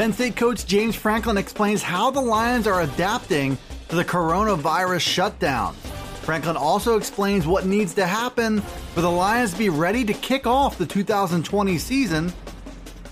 Penn 0.00 0.14
State 0.14 0.34
coach 0.34 0.64
James 0.64 0.96
Franklin 0.96 1.36
explains 1.36 1.82
how 1.82 2.10
the 2.10 2.22
Lions 2.22 2.66
are 2.66 2.80
adapting 2.80 3.58
to 3.90 3.96
the 3.96 4.02
coronavirus 4.02 5.02
shutdown. 5.02 5.74
Franklin 6.22 6.56
also 6.56 6.96
explains 6.96 7.46
what 7.46 7.66
needs 7.66 7.92
to 7.92 8.06
happen 8.06 8.62
for 8.94 9.02
the 9.02 9.10
Lions 9.10 9.52
to 9.52 9.58
be 9.58 9.68
ready 9.68 10.02
to 10.06 10.14
kick 10.14 10.46
off 10.46 10.78
the 10.78 10.86
2020 10.86 11.76
season. 11.76 12.32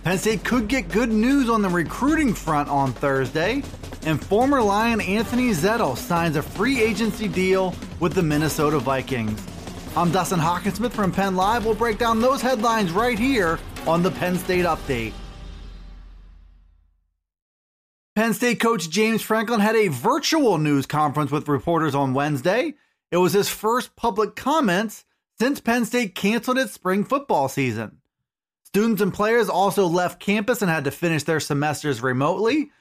Penn 0.02 0.16
State 0.16 0.44
could 0.44 0.66
get 0.66 0.88
good 0.88 1.10
news 1.10 1.50
on 1.50 1.60
the 1.60 1.68
recruiting 1.68 2.32
front 2.32 2.70
on 2.70 2.94
Thursday, 2.94 3.62
and 4.06 4.18
former 4.24 4.62
Lion 4.62 5.02
Anthony 5.02 5.50
Zettel 5.50 5.94
signs 5.94 6.36
a 6.36 6.42
free 6.42 6.80
agency 6.80 7.28
deal 7.28 7.74
with 8.00 8.14
the 8.14 8.22
Minnesota 8.22 8.78
Vikings. 8.78 9.46
I'm 9.94 10.10
Dustin 10.10 10.40
Hockensmith 10.40 10.92
from 10.92 11.12
Penn 11.12 11.36
Live. 11.36 11.66
We'll 11.66 11.74
break 11.74 11.98
down 11.98 12.22
those 12.22 12.40
headlines 12.40 12.92
right 12.92 13.18
here 13.18 13.58
on 13.86 14.02
the 14.02 14.10
Penn 14.10 14.38
State 14.38 14.64
Update. 14.64 15.12
Penn 18.18 18.34
State 18.34 18.58
coach 18.58 18.90
James 18.90 19.22
Franklin 19.22 19.60
had 19.60 19.76
a 19.76 19.86
virtual 19.86 20.58
news 20.58 20.86
conference 20.86 21.30
with 21.30 21.46
reporters 21.46 21.94
on 21.94 22.14
Wednesday. 22.14 22.74
It 23.12 23.18
was 23.18 23.32
his 23.32 23.48
first 23.48 23.94
public 23.94 24.34
comments 24.34 25.04
since 25.38 25.60
Penn 25.60 25.84
State 25.84 26.16
canceled 26.16 26.58
its 26.58 26.72
spring 26.72 27.04
football 27.04 27.48
season. 27.48 27.98
Students 28.64 29.00
and 29.00 29.14
players 29.14 29.48
also 29.48 29.86
left 29.86 30.18
campus 30.18 30.62
and 30.62 30.68
had 30.68 30.82
to 30.82 30.90
finish 30.90 31.22
their 31.22 31.38
semesters 31.38 32.02
remotely. 32.02 32.72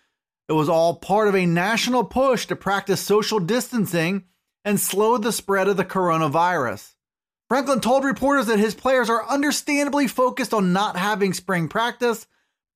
It 0.50 0.54
was 0.54 0.70
all 0.70 0.96
part 0.96 1.28
of 1.28 1.36
a 1.36 1.46
national 1.46 2.06
push 2.06 2.48
to 2.48 2.56
practice 2.56 3.00
social 3.00 3.40
distancing 3.40 4.24
and 4.66 4.80
slow 4.80 5.20
the 5.20 5.32
spread 5.32 5.68
of 5.68 5.78
the 5.78 5.86
coronavirus. 5.86 6.96
Franklin 7.48 7.80
told 7.80 8.06
reporters 8.06 8.48
that 8.48 8.58
his 8.58 8.74
players 8.74 9.08
are 9.08 9.30
understandably 9.30 10.08
focused 10.08 10.52
on 10.52 10.74
not 10.74 10.98
having 10.98 11.32
spring 11.32 11.68
practice 11.68 12.26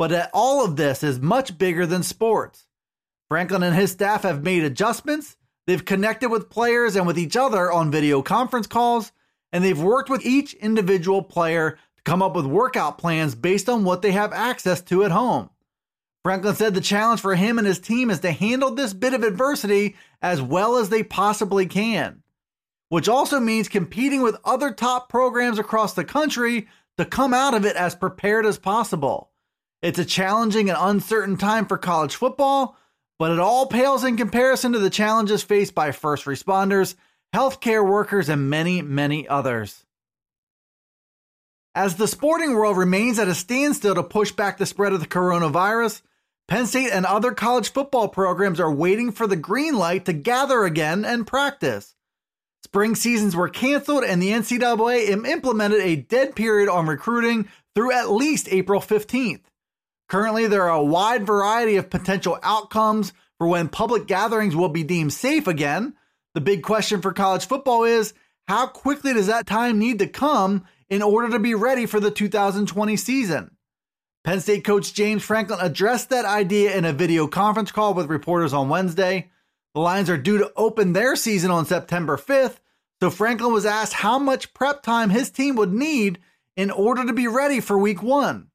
but 0.02 0.12
uh, 0.12 0.28
all 0.34 0.66
of 0.66 0.78
this 0.78 1.04
is 1.04 1.20
much 1.20 1.60
bigger 1.60 1.86
than 1.86 2.02
sports. 2.02 2.66
Franklin 3.30 3.62
and 3.62 3.76
his 3.76 3.92
staff 3.92 4.24
have 4.24 4.42
made 4.42 4.64
adjustments, 4.64 5.38
they've 5.68 5.86
connected 5.86 6.32
with 6.32 6.50
players 6.50 6.96
and 6.96 7.06
with 7.06 7.20
each 7.20 7.38
other 7.38 7.72
on 7.72 7.92
video 7.92 8.24
conference 8.24 8.66
calls, 8.66 9.12
and 9.52 9.64
they've 9.64 9.80
worked 9.80 10.10
with 10.10 10.26
each 10.26 10.56
individual 10.56 11.22
player 11.22 11.78
to 11.98 12.04
come 12.04 12.24
up 12.24 12.36
with 12.36 12.48
workout 12.48 12.98
plans 12.98 13.36
based 13.36 13.70
on 13.70 13.84
what 13.84 14.02
they 14.02 14.12
have 14.12 14.34
access 14.34 14.82
to 14.82 15.04
at 15.04 15.12
home. 15.12 15.52
Franklin 16.24 16.56
said 16.56 16.74
the 16.74 16.82
challenge 16.82 17.22
for 17.22 17.36
him 17.36 17.60
and 17.60 17.68
his 17.68 17.78
team 17.78 18.10
is 18.10 18.22
to 18.22 18.32
handle 18.32 18.72
this 18.72 18.94
bit 18.94 19.14
of 19.14 19.22
adversity 19.22 19.96
as 20.20 20.42
well 20.42 20.78
as 20.78 20.90
they 20.90 21.04
possibly 21.04 21.68
can, 21.68 22.24
which 22.90 23.08
also 23.08 23.40
means 23.40 23.70
competing 23.70 24.24
with 24.24 24.36
other 24.46 24.74
top 24.74 25.10
programs 25.10 25.60
across 25.60 25.94
the 25.94 26.04
country 26.04 26.68
to 26.98 27.06
come 27.06 27.36
out 27.36 27.54
of 27.54 27.68
it 27.68 27.76
as 27.76 27.94
prepared 27.94 28.48
as 28.48 28.58
possible. 28.58 29.31
It's 29.82 30.00
a 30.00 30.06
challenging 30.06 30.70
and 30.70 30.78
uncertain 30.80 31.38
time 31.38 31.66
for 31.66 31.78
college 31.78 32.16
football, 32.16 32.78
but 33.18 33.32
it 33.32 33.40
all 33.40 33.66
pales 33.66 34.04
in 34.04 34.16
comparison 34.16 34.74
to 34.74 34.80
the 34.80 34.90
challenges 34.90 35.44
faced 35.44 35.74
by 35.74 35.92
first 35.92 36.26
responders, 36.26 36.96
healthcare 37.34 37.88
workers, 37.88 38.30
and 38.30 38.50
many, 38.50 38.82
many 38.82 39.28
others. 39.28 39.84
As 41.74 41.96
the 41.96 42.08
sporting 42.08 42.54
world 42.54 42.78
remains 42.78 43.18
at 43.18 43.28
a 43.28 43.36
standstill 43.36 43.96
to 43.96 44.04
push 44.04 44.32
back 44.32 44.58
the 44.58 44.66
spread 44.66 44.94
of 44.94 45.00
the 45.00 45.08
coronavirus, 45.08 46.02
Penn 46.48 46.68
State 46.68 46.92
and 46.92 47.06
other 47.06 47.32
college 47.32 47.72
football 47.72 48.10
programs 48.10 48.60
are 48.60 48.72
waiting 48.72 49.12
for 49.12 49.26
the 49.26 49.38
green 49.38 49.78
light 49.78 50.06
to 50.06 50.14
gather 50.14 50.66
again 50.66 51.06
and 51.06 51.26
practice. 51.26 51.96
Spring 52.64 52.94
seasons 52.94 53.36
were 53.36 53.50
canceled, 53.50 54.04
and 54.04 54.22
the 54.22 54.32
NCAA 54.32 55.08
implemented 55.26 55.80
a 55.80 55.96
dead 55.96 56.36
period 56.36 56.70
on 56.70 56.88
recruiting 56.88 57.48
through 57.74 57.94
at 57.94 58.12
least 58.12 58.50
April 58.52 58.82
15th. 58.82 59.42
Currently, 60.12 60.48
there 60.48 60.64
are 60.64 60.78
a 60.78 60.84
wide 60.84 61.26
variety 61.26 61.78
of 61.78 61.90
potential 61.90 62.38
outcomes 62.44 63.14
for 63.38 63.48
when 63.48 63.70
public 63.70 64.08
gatherings 64.08 64.54
will 64.54 64.68
be 64.68 64.84
deemed 64.84 65.14
safe 65.14 65.48
again. 65.48 65.94
The 66.34 66.42
big 66.42 66.64
question 66.64 67.02
for 67.02 67.14
college 67.14 67.46
football 67.46 67.86
is 67.86 68.14
how 68.46 68.68
quickly 68.68 69.14
does 69.14 69.28
that 69.28 69.48
time 69.48 69.80
need 69.80 70.00
to 70.00 70.08
come 70.08 70.66
in 70.90 71.02
order 71.02 71.30
to 71.30 71.40
be 71.40 71.56
ready 71.56 71.86
for 71.86 72.02
the 72.02 72.12
2020 72.12 72.98
season? 72.98 73.56
Penn 74.26 74.42
State 74.42 74.66
coach 74.66 74.94
James 74.94 75.24
Franklin 75.24 75.60
addressed 75.62 76.10
that 76.10 76.26
idea 76.26 76.76
in 76.76 76.84
a 76.84 76.92
video 76.92 77.26
conference 77.26 77.72
call 77.72 77.94
with 77.94 78.10
reporters 78.10 78.52
on 78.52 78.68
Wednesday. 78.68 79.32
The 79.76 79.80
Lions 79.80 80.10
are 80.10 80.18
due 80.18 80.40
to 80.40 80.52
open 80.58 80.92
their 80.92 81.16
season 81.16 81.52
on 81.52 81.66
September 81.66 82.18
5th, 82.18 82.58
so 83.02 83.10
Franklin 83.10 83.54
was 83.54 83.66
asked 83.66 83.94
how 83.94 84.20
much 84.20 84.54
prep 84.54 84.84
time 84.84 85.10
his 85.10 85.30
team 85.30 85.56
would 85.56 85.72
need 85.72 86.20
in 86.58 86.70
order 86.70 87.06
to 87.06 87.14
be 87.14 87.28
ready 87.30 87.62
for 87.62 87.78
week 87.78 88.04
one. 88.04 88.51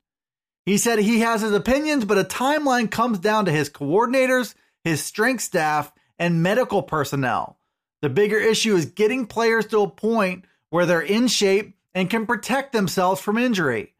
He 0.66 0.76
said 0.78 0.98
he 0.98 1.20
has 1.20 1.42
his 1.42 1.52
opinions, 1.52 2.04
but 2.04 2.18
a 2.18 2.24
timeline 2.24 2.90
comes 2.90 3.20
down 3.20 3.44
to 3.44 3.52
his 3.52 3.70
coordinators, 3.70 4.54
his 4.82 5.02
strength 5.02 5.44
staff, 5.44 5.92
and 6.18 6.42
medical 6.42 6.82
personnel. 6.82 7.58
The 8.02 8.10
bigger 8.10 8.38
issue 8.38 8.74
is 8.74 8.86
getting 8.86 9.26
players 9.26 9.66
to 9.68 9.82
a 9.82 9.88
point 9.88 10.44
where 10.70 10.84
they're 10.84 11.00
in 11.00 11.28
shape 11.28 11.76
and 11.94 12.10
can 12.10 12.26
protect 12.26 12.72
themselves 12.72 13.20
from 13.20 13.38
injury. 13.38 13.94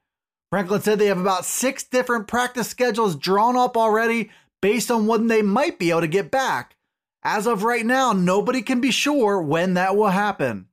Franklin 0.51 0.81
said 0.81 0.99
they 0.99 1.07
have 1.07 1.21
about 1.21 1.45
six 1.45 1.85
different 1.85 2.27
practice 2.27 2.69
schedules 2.69 3.17
drawn 3.17 3.57
up 3.57 3.77
already 3.77 4.31
based 4.61 4.91
on 4.91 5.07
when 5.07 5.29
they 5.29 5.43
might 5.43 5.79
be 5.79 5.91
able 5.91 6.01
to 6.01 6.09
get 6.09 6.31
back. 6.31 6.77
As 7.23 7.47
of 7.47 7.63
right 7.63 7.87
now, 7.87 8.13
nobody 8.13 8.63
can 8.63 8.81
be 8.81 8.91
sure 8.91 9.41
when 9.41 9.75
that 9.75 9.97
will 9.97 10.09
happen. 10.09 10.67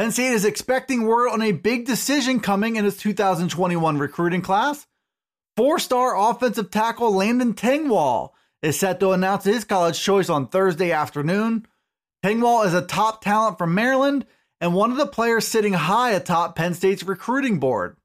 Penn 0.00 0.12
State 0.12 0.32
is 0.32 0.46
expecting 0.46 1.02
word 1.02 1.28
on 1.28 1.42
a 1.42 1.52
big 1.52 1.84
decision 1.84 2.40
coming 2.40 2.76
in 2.76 2.86
its 2.86 2.96
2021 2.96 3.98
recruiting 3.98 4.40
class. 4.40 4.86
Four 5.58 5.78
star 5.78 6.16
offensive 6.16 6.70
tackle 6.70 7.14
Landon 7.14 7.52
Tengwall 7.52 8.30
is 8.62 8.78
set 8.78 8.98
to 9.00 9.10
announce 9.10 9.44
his 9.44 9.64
college 9.64 10.00
choice 10.00 10.30
on 10.30 10.46
Thursday 10.48 10.90
afternoon. 10.90 11.66
Tengwall 12.24 12.64
is 12.64 12.72
a 12.72 12.80
top 12.80 13.22
talent 13.22 13.58
from 13.58 13.74
Maryland 13.74 14.24
and 14.58 14.72
one 14.72 14.90
of 14.90 14.96
the 14.96 15.06
players 15.06 15.46
sitting 15.46 15.74
high 15.74 16.12
atop 16.12 16.56
Penn 16.56 16.72
State's 16.72 17.02
recruiting 17.02 17.60
board. 17.60 17.98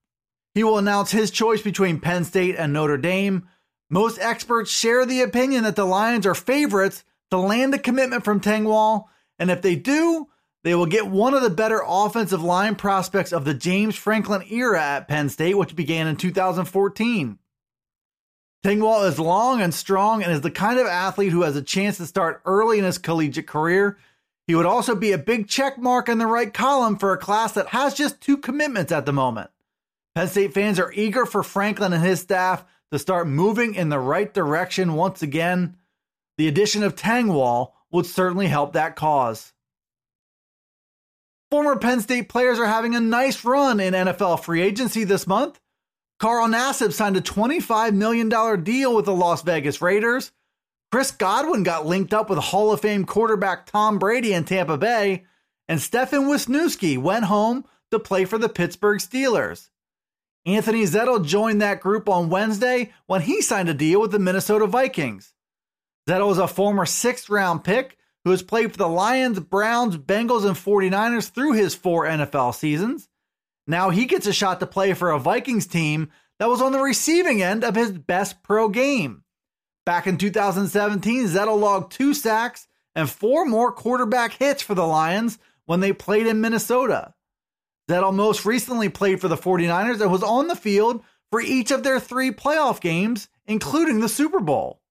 He 0.53 0.65
will 0.65 0.77
announce 0.77 1.11
his 1.11 1.31
choice 1.31 1.61
between 1.61 2.01
Penn 2.01 2.25
State 2.25 2.57
and 2.57 2.73
Notre 2.73 2.97
Dame. 2.97 3.47
Most 3.89 4.19
experts 4.19 4.69
share 4.69 5.05
the 5.05 5.21
opinion 5.21 5.63
that 5.63 5.77
the 5.77 5.85
Lions 5.85 6.25
are 6.25 6.35
favorites 6.35 7.05
to 7.31 7.37
land 7.37 7.73
a 7.73 7.79
commitment 7.79 8.25
from 8.25 8.41
Tengwall, 8.41 9.05
and 9.39 9.49
if 9.49 9.61
they 9.61 9.77
do, 9.77 10.27
they 10.65 10.73
will 10.73 10.87
get 10.87 11.05
one 11.05 11.35
of 11.35 11.43
the 11.43 11.51
better 11.51 11.83
offensive 11.85 12.41
line 12.41 12.73
prospects 12.73 13.31
of 13.31 13.45
the 13.45 13.53
James 13.53 13.95
Franklin 13.95 14.43
era 14.49 14.81
at 14.81 15.07
Penn 15.07 15.29
State, 15.29 15.55
which 15.55 15.75
began 15.75 16.07
in 16.07 16.15
2014. 16.15 17.37
Tengwall 18.65 19.07
is 19.07 19.19
long 19.19 19.61
and 19.61 19.71
strong 19.71 20.23
and 20.23 20.31
is 20.31 20.41
the 20.41 20.49
kind 20.49 20.79
of 20.79 20.87
athlete 20.87 21.31
who 21.31 21.43
has 21.43 21.55
a 21.55 21.61
chance 21.61 21.97
to 21.97 22.07
start 22.07 22.41
early 22.45 22.79
in 22.79 22.83
his 22.83 22.97
collegiate 22.97 23.45
career. 23.45 23.99
He 24.47 24.55
would 24.55 24.65
also 24.65 24.95
be 24.95 25.11
a 25.11 25.19
big 25.19 25.47
check 25.47 25.77
mark 25.77 26.09
in 26.09 26.17
the 26.17 26.25
right 26.25 26.51
column 26.51 26.97
for 26.97 27.13
a 27.13 27.17
class 27.19 27.51
that 27.51 27.67
has 27.67 27.93
just 27.93 28.19
two 28.19 28.35
commitments 28.35 28.91
at 28.91 29.05
the 29.05 29.13
moment. 29.13 29.51
Penn 30.15 30.29
State 30.29 30.55
fans 30.55 30.79
are 30.79 30.91
eager 30.93 31.27
for 31.27 31.43
Franklin 31.43 31.93
and 31.93 32.03
his 32.03 32.21
staff 32.21 32.65
to 32.91 32.97
start 32.97 33.27
moving 33.27 33.75
in 33.75 33.89
the 33.89 33.99
right 33.99 34.33
direction 34.33 34.95
once 34.95 35.21
again. 35.21 35.77
The 36.39 36.47
addition 36.47 36.81
of 36.81 36.95
Tengwall 36.95 37.73
would 37.91 38.07
certainly 38.07 38.47
help 38.47 38.73
that 38.73 38.95
cause. 38.95 39.53
Former 41.51 41.77
Penn 41.77 42.01
State 42.01 42.27
players 42.29 42.59
are 42.59 42.65
having 42.65 42.95
a 42.95 42.99
nice 42.99 43.45
run 43.45 43.79
in 43.79 43.93
NFL 43.93 44.43
free 44.43 44.61
agency 44.61 45.03
this 45.03 45.27
month. 45.27 45.59
Carl 46.19 46.47
Nassib 46.47 46.93
signed 46.93 47.17
a 47.17 47.21
$25 47.21 47.93
million 47.93 48.29
deal 48.63 48.95
with 48.95 49.05
the 49.05 49.13
Las 49.13 49.41
Vegas 49.41 49.81
Raiders. 49.81 50.31
Chris 50.91 51.11
Godwin 51.11 51.63
got 51.63 51.85
linked 51.85 52.13
up 52.13 52.29
with 52.29 52.39
Hall 52.39 52.71
of 52.71 52.81
Fame 52.81 53.05
quarterback 53.05 53.65
Tom 53.65 53.99
Brady 53.99 54.33
in 54.33 54.45
Tampa 54.45 54.77
Bay. 54.77 55.25
And 55.67 55.79
Stefen 55.79 56.27
Wisniewski 56.27 56.97
went 56.97 57.25
home 57.25 57.65
to 57.91 57.99
play 57.99 58.25
for 58.25 58.37
the 58.37 58.49
Pittsburgh 58.49 58.99
Steelers. 58.99 59.69
Anthony 60.45 60.83
Zettel 60.83 61.25
joined 61.25 61.61
that 61.61 61.81
group 61.81 62.07
on 62.07 62.29
Wednesday 62.29 62.93
when 63.07 63.21
he 63.21 63.41
signed 63.41 63.67
a 63.67 63.73
deal 63.73 63.99
with 63.99 64.11
the 64.11 64.19
Minnesota 64.19 64.67
Vikings. 64.67 65.33
Zettel 66.07 66.31
is 66.31 66.37
a 66.37 66.47
former 66.47 66.85
sixth 66.85 67.29
round 67.29 67.63
pick 67.63 67.97
who 68.25 68.31
has 68.31 68.43
played 68.43 68.71
for 68.71 68.77
the 68.77 68.89
Lions, 68.89 69.39
Browns, 69.39 69.97
Bengals, 69.97 70.45
and 70.45 70.57
49ers 70.57 71.29
through 71.29 71.53
his 71.53 71.75
four 71.75 72.05
NFL 72.05 72.55
seasons. 72.55 73.07
Now 73.67 73.91
he 73.91 74.05
gets 74.05 74.27
a 74.27 74.33
shot 74.33 74.59
to 74.59 74.67
play 74.67 74.93
for 74.93 75.11
a 75.11 75.19
Vikings 75.19 75.67
team 75.67 76.09
that 76.39 76.49
was 76.49 76.61
on 76.61 76.71
the 76.71 76.79
receiving 76.79 77.41
end 77.41 77.63
of 77.63 77.75
his 77.75 77.91
best 77.91 78.43
pro 78.43 78.67
game. 78.67 79.23
Back 79.85 80.07
in 80.07 80.17
2017, 80.17 81.27
Zettel 81.27 81.59
logged 81.59 81.91
two 81.91 82.15
sacks 82.15 82.67
and 82.95 83.09
four 83.09 83.45
more 83.45 83.71
quarterback 83.71 84.33
hits 84.33 84.63
for 84.63 84.73
the 84.73 84.87
Lions 84.87 85.37
when 85.65 85.79
they 85.79 85.93
played 85.93 86.25
in 86.25 86.41
Minnesota. 86.41 87.13
Zettel 87.89 88.13
most 88.13 88.43
recently 88.45 88.89
played 88.89 89.21
for 89.21 89.27
the 89.27 89.37
49ers 89.37 90.01
and 90.01 90.11
was 90.11 90.23
on 90.23 90.47
the 90.47 90.55
field 90.55 91.03
for 91.29 91.39
each 91.39 91.69
of 91.69 91.83
their 91.83 91.99
three 91.99 92.31
playoff 92.31 92.81
games, 92.81 93.29
including 93.45 93.99
the 93.99 94.09
Super 94.09 94.39
Bowl. 94.39 94.81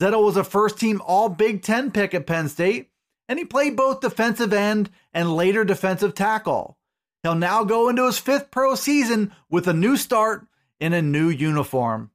Zettel 0.00 0.24
was 0.24 0.36
a 0.36 0.44
first 0.44 0.78
team 0.78 1.02
All 1.04 1.28
Big 1.28 1.62
Ten 1.62 1.90
pick 1.90 2.14
at 2.14 2.26
Penn 2.26 2.48
State, 2.48 2.90
and 3.28 3.38
he 3.38 3.44
played 3.44 3.76
both 3.76 4.00
defensive 4.00 4.52
end 4.52 4.90
and 5.12 5.34
later 5.34 5.64
defensive 5.64 6.14
tackle. 6.14 6.76
He'll 7.22 7.34
now 7.34 7.64
go 7.64 7.88
into 7.88 8.06
his 8.06 8.18
fifth 8.18 8.50
pro 8.50 8.76
season 8.76 9.32
with 9.50 9.66
a 9.66 9.72
new 9.72 9.96
start 9.96 10.46
in 10.78 10.92
a 10.92 11.02
new 11.02 11.28
uniform. 11.28 12.10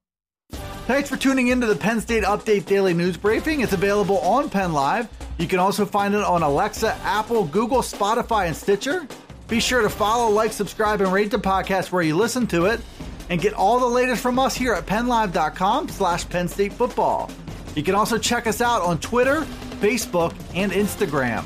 Thanks 0.88 1.10
for 1.10 1.18
tuning 1.18 1.48
in 1.48 1.62
to 1.62 1.68
the 1.68 1.76
Penn 1.76 2.02
State 2.02 2.24
Update 2.24 2.66
Daily 2.66 2.94
News 2.94 3.18
Briefing. 3.18 3.62
It's 3.62 3.74
available 3.74 4.20
on 4.20 4.50
Penn 4.50 4.74
Live. 4.74 5.10
You 5.38 5.48
can 5.48 5.60
also 5.60 5.86
find 5.86 6.14
it 6.14 6.24
on 6.24 6.44
Alexa, 6.44 6.96
Apple, 7.04 7.46
Google, 7.46 7.80
Spotify, 7.80 8.48
and 8.48 8.56
Stitcher. 8.56 9.08
Be 9.48 9.60
sure 9.60 9.82
to 9.82 9.90
follow, 9.90 10.30
like, 10.30 10.52
subscribe, 10.52 11.02
and 11.02 11.12
rate 11.12 11.32
the 11.32 11.38
podcast 11.38 11.92
where 11.92 12.04
you 12.04 12.16
listen 12.16 12.48
to 12.48 12.66
it. 12.66 12.82
And 13.30 13.42
get 13.42 13.54
all 13.54 13.80
the 13.80 13.86
latest 13.86 14.22
from 14.22 14.40
us 14.40 14.56
here 14.56 14.74
at 14.74 14.86
PennLive.com 14.86 15.90
slash 15.90 16.28
Penn 16.28 16.48
State 16.48 16.74
Football. 16.74 17.32
You 17.76 17.82
can 17.84 17.96
also 17.96 18.18
check 18.18 18.46
us 18.46 18.62
out 18.62 18.82
on 18.84 19.00
Twitter, 19.00 19.42
Facebook, 19.82 20.36
and 20.54 20.72
Instagram. 20.72 21.46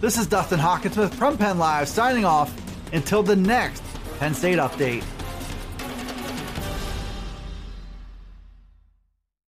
This 0.00 0.18
is 0.18 0.26
Dustin 0.26 0.58
Hockensmith 0.58 1.14
from 1.14 1.38
Penn 1.38 1.58
Live 1.58 1.88
signing 1.88 2.24
off 2.24 2.52
until 2.92 3.22
the 3.22 3.36
next 3.36 3.82
Penn 4.18 4.34
State 4.34 4.58
Update. 4.58 5.04